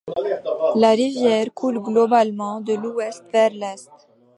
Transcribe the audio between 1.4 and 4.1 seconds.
coule globalement de l'ouest vers l'est.